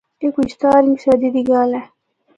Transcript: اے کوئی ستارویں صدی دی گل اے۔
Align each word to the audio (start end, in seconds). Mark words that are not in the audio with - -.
اے 0.21 0.27
کوئی 0.35 0.47
ستارویں 0.53 1.01
صدی 1.03 1.29
دی 1.33 1.41
گل 1.49 1.71
اے۔ 1.75 1.83